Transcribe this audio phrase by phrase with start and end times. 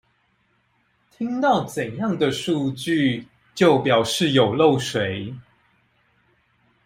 [1.15, 5.31] 聽到怎樣的數據就表示有漏水